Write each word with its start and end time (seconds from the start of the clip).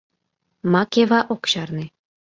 —Макева 0.71 1.19
ок 1.33 1.41
чарне. 1.51 1.85